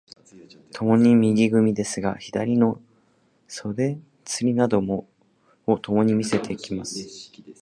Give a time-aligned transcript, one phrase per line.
[0.73, 2.81] 共に右組ですが、左の
[3.47, 4.79] 袖釣など
[5.67, 7.05] をともに見せています。